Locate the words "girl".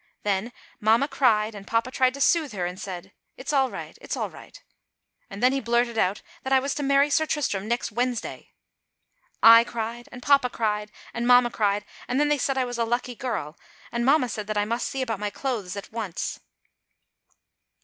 13.13-13.55